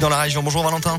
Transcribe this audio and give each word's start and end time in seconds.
dans 0.00 0.08
la 0.08 0.18
région. 0.22 0.42
Bonjour 0.42 0.64
Valentin. 0.64 0.98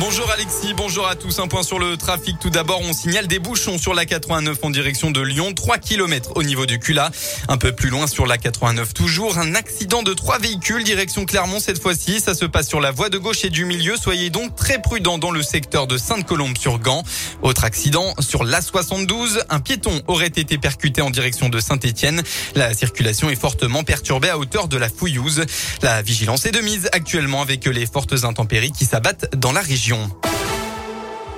Bonjour 0.00 0.28
Alexis, 0.32 0.74
bonjour 0.76 1.06
à 1.06 1.14
tous. 1.14 1.38
Un 1.38 1.46
point 1.46 1.62
sur 1.62 1.78
le 1.78 1.96
trafic. 1.96 2.40
Tout 2.40 2.50
d'abord, 2.50 2.80
on 2.82 2.92
signale 2.92 3.28
des 3.28 3.38
bouchons 3.38 3.78
sur 3.78 3.94
la 3.94 4.04
89 4.04 4.58
en 4.62 4.70
direction 4.70 5.12
de 5.12 5.20
Lyon. 5.20 5.54
3 5.54 5.78
km 5.78 6.32
au 6.34 6.42
niveau 6.42 6.66
du 6.66 6.80
Cula. 6.80 7.12
Un 7.46 7.58
peu 7.58 7.70
plus 7.70 7.90
loin 7.90 8.08
sur 8.08 8.26
la 8.26 8.36
89 8.36 8.92
toujours. 8.92 9.38
Un 9.38 9.54
accident 9.54 10.02
de 10.02 10.12
trois 10.12 10.40
véhicules 10.40 10.82
direction 10.82 11.24
Clermont 11.24 11.60
cette 11.60 11.80
fois-ci. 11.80 12.18
Ça 12.18 12.34
se 12.34 12.44
passe 12.44 12.66
sur 12.66 12.80
la 12.80 12.90
voie 12.90 13.08
de 13.08 13.18
gauche 13.18 13.44
et 13.44 13.50
du 13.50 13.66
milieu. 13.66 13.96
Soyez 13.96 14.30
donc 14.30 14.56
très 14.56 14.82
prudents 14.82 15.18
dans 15.18 15.30
le 15.30 15.44
secteur 15.44 15.86
de 15.86 15.96
Sainte-Colombe 15.96 16.58
sur 16.58 16.80
Gand. 16.80 17.04
Autre 17.42 17.62
accident 17.62 18.14
sur 18.18 18.42
l'A72. 18.42 19.44
Un 19.48 19.60
piéton 19.60 20.02
aurait 20.08 20.26
été 20.26 20.58
percuté 20.58 21.02
en 21.02 21.10
direction 21.10 21.48
de 21.48 21.60
Saint-Etienne. 21.60 22.20
La 22.56 22.74
circulation 22.74 23.30
est 23.30 23.40
fortement 23.40 23.84
perturbée 23.84 24.30
à 24.30 24.38
hauteur 24.38 24.66
de 24.66 24.76
la 24.76 24.88
Fouillouse. 24.88 25.44
La 25.82 26.02
vigilance 26.02 26.46
est 26.46 26.52
de 26.52 26.60
mise 26.60 26.88
actuellement 26.90 27.42
avec 27.42 27.64
les 27.66 27.86
fortes 27.86 28.24
intempéries 28.24 28.72
qui 28.72 28.86
s'abattent 28.86 29.36
dans 29.36 29.52
la 29.52 29.60
région 29.60 29.83
région. 29.84 30.33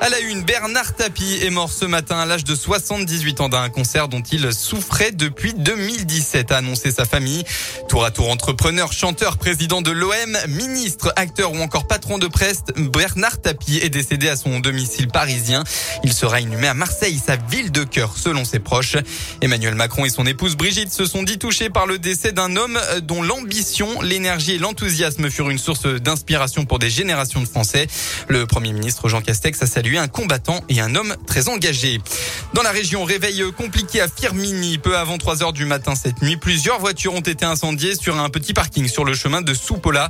À 0.00 0.10
la 0.10 0.18
une, 0.20 0.42
Bernard 0.42 0.94
Tapie 0.94 1.38
est 1.42 1.50
mort 1.50 1.70
ce 1.70 1.84
matin 1.84 2.18
à 2.18 2.26
l'âge 2.26 2.44
de 2.44 2.54
78 2.54 3.40
ans 3.40 3.48
d'un 3.48 3.70
cancer 3.70 4.08
dont 4.08 4.20
il 4.20 4.52
souffrait 4.52 5.12
depuis 5.12 5.54
2017, 5.54 6.52
a 6.52 6.58
annoncé 6.58 6.90
sa 6.90 7.06
famille. 7.06 7.44
Tour 7.88 8.04
à 8.04 8.10
tour 8.10 8.28
entrepreneur, 8.28 8.92
chanteur, 8.92 9.38
président 9.38 9.80
de 9.80 9.92
l'OM, 9.92 10.36
ministre, 10.48 11.12
acteur 11.16 11.52
ou 11.52 11.58
encore 11.58 11.86
patron 11.86 12.18
de 12.18 12.26
presse, 12.26 12.64
Bernard 12.76 13.40
Tapie 13.40 13.78
est 13.78 13.88
décédé 13.88 14.28
à 14.28 14.36
son 14.36 14.60
domicile 14.60 15.08
parisien. 15.08 15.64
Il 16.02 16.12
sera 16.12 16.40
inhumé 16.40 16.66
à 16.66 16.74
Marseille, 16.74 17.18
sa 17.24 17.36
ville 17.36 17.72
de 17.72 17.84
cœur, 17.84 18.18
selon 18.18 18.44
ses 18.44 18.58
proches. 18.58 18.96
Emmanuel 19.40 19.74
Macron 19.74 20.04
et 20.04 20.10
son 20.10 20.26
épouse 20.26 20.56
Brigitte 20.56 20.92
se 20.92 21.06
sont 21.06 21.22
dit 21.22 21.38
touchés 21.38 21.70
par 21.70 21.86
le 21.86 21.98
décès 21.98 22.32
d'un 22.32 22.56
homme 22.56 22.78
dont 23.02 23.22
l'ambition, 23.22 24.02
l'énergie 24.02 24.56
et 24.56 24.58
l'enthousiasme 24.58 25.30
furent 25.30 25.50
une 25.50 25.58
source 25.58 25.86
d'inspiration 25.86 26.66
pour 26.66 26.78
des 26.78 26.90
générations 26.90 27.40
de 27.40 27.48
Français. 27.48 27.86
Le 28.28 28.46
premier 28.46 28.72
ministre 28.72 29.08
Jean 29.08 29.22
Castex 29.22 29.62
a 29.62 29.66
salué 29.66 29.83
un 29.92 30.08
combattant 30.08 30.60
et 30.68 30.80
un 30.80 30.94
homme 30.94 31.14
très 31.26 31.48
engagé. 31.48 32.00
Dans 32.54 32.62
la 32.62 32.70
région, 32.70 33.04
réveil 33.04 33.42
compliqué 33.56 34.00
à 34.00 34.08
Firmini. 34.08 34.78
Peu 34.78 34.96
avant 34.96 35.18
3 35.18 35.42
heures 35.42 35.52
du 35.52 35.64
matin 35.64 35.94
cette 35.94 36.22
nuit, 36.22 36.36
plusieurs 36.36 36.80
voitures 36.80 37.14
ont 37.14 37.20
été 37.20 37.44
incendiées 37.44 37.94
sur 37.94 38.18
un 38.18 38.30
petit 38.30 38.54
parking 38.54 38.88
sur 38.88 39.04
le 39.04 39.14
chemin 39.14 39.42
de 39.42 39.54
Soupola. 39.54 40.08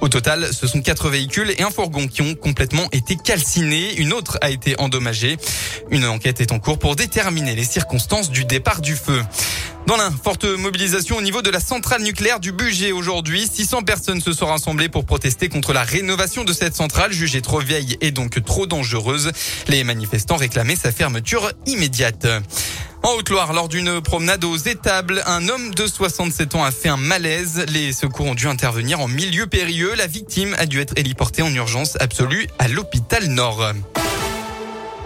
Au 0.00 0.08
total, 0.08 0.50
ce 0.52 0.66
sont 0.66 0.80
quatre 0.80 1.08
véhicules 1.08 1.52
et 1.58 1.62
un 1.62 1.70
fourgon 1.70 2.08
qui 2.08 2.22
ont 2.22 2.34
complètement 2.34 2.88
été 2.92 3.16
calcinés. 3.16 3.96
Une 3.96 4.12
autre 4.12 4.38
a 4.40 4.50
été 4.50 4.78
endommagée. 4.80 5.36
Une 5.90 6.04
enquête 6.04 6.40
est 6.40 6.52
en 6.52 6.58
cours 6.58 6.78
pour 6.78 6.96
déterminer 6.96 7.54
les 7.54 7.64
circonstances 7.64 8.30
du 8.30 8.44
départ 8.44 8.80
du 8.80 8.96
feu. 8.96 9.22
Dans 9.90 9.96
la 9.96 10.12
forte 10.12 10.44
mobilisation 10.44 11.16
au 11.16 11.20
niveau 11.20 11.42
de 11.42 11.50
la 11.50 11.58
centrale 11.58 12.04
nucléaire 12.04 12.38
du 12.38 12.52
budget 12.52 12.92
aujourd'hui. 12.92 13.48
600 13.52 13.82
personnes 13.82 14.20
se 14.20 14.32
sont 14.32 14.46
rassemblées 14.46 14.88
pour 14.88 15.04
protester 15.04 15.48
contre 15.48 15.72
la 15.72 15.82
rénovation 15.82 16.44
de 16.44 16.52
cette 16.52 16.76
centrale 16.76 17.12
jugée 17.12 17.42
trop 17.42 17.58
vieille 17.58 17.96
et 18.00 18.12
donc 18.12 18.40
trop 18.44 18.68
dangereuse. 18.68 19.32
Les 19.66 19.82
manifestants 19.82 20.36
réclamaient 20.36 20.76
sa 20.76 20.92
fermeture 20.92 21.50
immédiate. 21.66 22.28
En 23.02 23.14
Haute-Loire, 23.14 23.52
lors 23.52 23.66
d'une 23.66 24.00
promenade 24.00 24.44
aux 24.44 24.56
étables, 24.56 25.24
un 25.26 25.48
homme 25.48 25.74
de 25.74 25.88
67 25.88 26.54
ans 26.54 26.62
a 26.62 26.70
fait 26.70 26.88
un 26.88 26.96
malaise. 26.96 27.64
Les 27.66 27.92
secours 27.92 28.26
ont 28.26 28.36
dû 28.36 28.46
intervenir 28.46 29.00
en 29.00 29.08
milieu 29.08 29.48
périlleux. 29.48 29.96
La 29.96 30.06
victime 30.06 30.54
a 30.60 30.66
dû 30.66 30.78
être 30.80 30.92
héliportée 30.98 31.42
en 31.42 31.52
urgence 31.52 31.96
absolue 31.98 32.46
à 32.60 32.68
l'hôpital 32.68 33.26
Nord. 33.26 33.72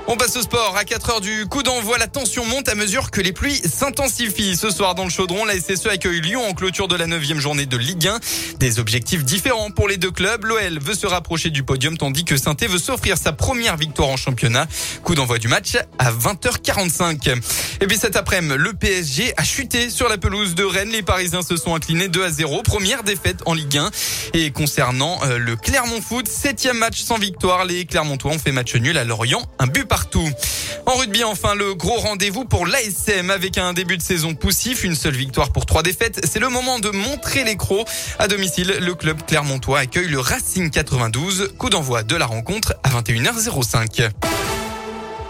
On 0.06 0.16
passe 0.16 0.36
au 0.36 0.42
sport. 0.42 0.76
À 0.76 0.84
4 0.84 1.10
heures 1.10 1.20
du 1.22 1.46
coup 1.46 1.62
d'envoi, 1.62 1.96
la 1.96 2.06
tension 2.06 2.44
monte 2.44 2.68
à 2.68 2.74
mesure 2.74 3.10
que 3.10 3.22
les 3.22 3.32
pluies 3.32 3.56
s'intensifient. 3.56 4.54
Ce 4.54 4.68
soir 4.68 4.94
dans 4.94 5.04
le 5.04 5.10
chaudron, 5.10 5.46
la 5.46 5.58
SSE 5.58 5.86
accueille 5.86 6.20
Lyon 6.20 6.46
en 6.46 6.52
clôture 6.52 6.88
de 6.88 6.94
la 6.94 7.06
neuvième 7.06 7.40
journée 7.40 7.64
de 7.64 7.78
Ligue 7.78 8.08
1. 8.08 8.20
Des 8.58 8.78
objectifs 8.78 9.24
différents 9.24 9.70
pour 9.70 9.88
les 9.88 9.96
deux 9.96 10.10
clubs. 10.10 10.44
L'OL 10.44 10.78
veut 10.78 10.94
se 10.94 11.06
rapprocher 11.06 11.48
du 11.48 11.62
podium 11.62 11.96
tandis 11.96 12.26
que 12.26 12.36
saint 12.36 12.54
veut 12.68 12.78
s'offrir 12.78 13.16
sa 13.16 13.32
première 13.32 13.78
victoire 13.78 14.10
en 14.10 14.18
championnat. 14.18 14.66
Coup 15.04 15.14
d'envoi 15.14 15.38
du 15.38 15.48
match 15.48 15.76
à 15.98 16.12
20h45. 16.12 17.40
Et 17.80 17.86
puis 17.86 17.96
cet 17.96 18.16
après-midi, 18.16 18.56
le 18.58 18.74
PSG 18.74 19.32
a 19.38 19.42
chuté 19.42 19.88
sur 19.88 20.10
la 20.10 20.18
pelouse 20.18 20.54
de 20.54 20.64
Rennes. 20.64 20.90
Les 20.90 21.02
Parisiens 21.02 21.42
se 21.42 21.56
sont 21.56 21.74
inclinés 21.74 22.08
2 22.08 22.24
à 22.24 22.30
0. 22.30 22.62
Première 22.62 23.04
défaite 23.04 23.38
en 23.46 23.54
Ligue 23.54 23.78
1. 23.78 23.90
Et 24.34 24.50
concernant 24.50 25.18
euh, 25.24 25.38
le 25.38 25.56
Clermont 25.56 26.02
Foot, 26.02 26.28
septième 26.28 26.76
match 26.76 27.00
sans 27.00 27.16
victoire. 27.16 27.64
Les 27.64 27.86
Clermontois 27.86 28.32
ont 28.32 28.38
fait 28.38 28.52
match 28.52 28.74
nul 28.74 28.98
à 28.98 29.04
Lorient. 29.04 29.42
Un 29.58 29.66
but 29.66 29.88
En 30.86 30.96
rugby, 30.96 31.22
enfin, 31.22 31.54
le 31.54 31.74
gros 31.74 31.96
rendez-vous 31.96 32.44
pour 32.44 32.66
l'ASM 32.66 33.30
avec 33.30 33.58
un 33.58 33.72
début 33.72 33.96
de 33.96 34.02
saison 34.02 34.34
poussif, 34.34 34.82
une 34.82 34.96
seule 34.96 35.14
victoire 35.14 35.52
pour 35.52 35.66
trois 35.66 35.84
défaites. 35.84 36.20
C'est 36.24 36.40
le 36.40 36.48
moment 36.48 36.80
de 36.80 36.90
montrer 36.90 37.44
les 37.44 37.56
crocs. 37.56 37.86
À 38.18 38.26
domicile, 38.26 38.78
le 38.80 38.94
club 38.94 39.22
clermontois 39.24 39.78
accueille 39.78 40.08
le 40.08 40.18
Racing 40.18 40.70
92. 40.70 41.54
Coup 41.58 41.70
d'envoi 41.70 42.02
de 42.02 42.16
la 42.16 42.26
rencontre 42.26 42.74
à 42.82 42.90
21h05. 42.90 44.10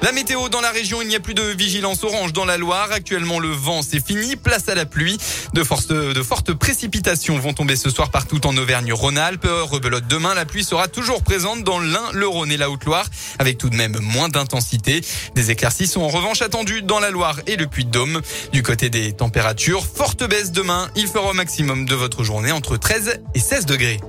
La 0.03 0.12
météo 0.12 0.50
dans 0.50 0.60
la 0.60 0.71
région, 0.71 1.00
il 1.00 1.09
n'y 1.09 1.16
a 1.16 1.21
plus 1.21 1.32
de 1.32 1.43
vigilance 1.43 2.05
orange 2.05 2.32
dans 2.34 2.44
la 2.44 2.59
Loire. 2.59 2.88
Actuellement, 2.93 3.38
le 3.38 3.49
vent, 3.49 3.81
c'est 3.82 4.05
fini. 4.05 4.37
Place 4.37 4.69
à 4.69 4.75
la 4.75 4.84
pluie. 4.84 5.16
De, 5.55 5.65
force, 5.65 5.87
de 5.87 6.22
fortes 6.22 6.53
précipitations 6.53 7.38
vont 7.38 7.55
tomber 7.55 7.75
ce 7.77 7.88
soir 7.88 8.10
partout 8.10 8.47
en 8.47 8.54
Auvergne-Rhône-Alpes. 8.56 9.49
Rebelote 9.49 10.06
demain, 10.06 10.34
la 10.34 10.44
pluie 10.44 10.65
sera 10.65 10.88
toujours 10.88 11.22
présente 11.22 11.65
dans 11.65 11.78
l'Ain, 11.78 12.04
le 12.12 12.28
Rhône 12.28 12.53
et 12.53 12.59
la 12.59 12.71
Haute-Loire, 12.71 13.06
avec 13.38 13.56
tout 13.56 13.71
de 13.71 13.77
même 13.77 13.99
moins 14.00 14.28
d'intensité. 14.28 15.00
Des 15.34 15.50
éclaircies 15.50 15.87
sont 15.87 16.03
en 16.03 16.09
revanche 16.09 16.43
attendues 16.43 16.83
dans 16.83 17.00
la 17.00 17.10
Loire 17.10 17.41
et 17.47 17.56
le 17.56 17.66
Puy-de-Dôme. 17.66 18.21
Du 18.53 18.62
côté 18.62 18.91
des 18.91 19.12
températures, 19.12 19.87
forte 19.87 20.28
baisse 20.28 20.53
demain. 20.53 20.91
Il 20.97 21.06
fera 21.06 21.31
au 21.31 21.34
maximum 21.34 21.87
de 21.87 21.94
votre 21.94 22.25
journée 22.25 22.53
entre 22.53 22.77
13 22.77 23.21
et 23.34 23.41
16 23.41 23.65
degrés. 23.66 24.00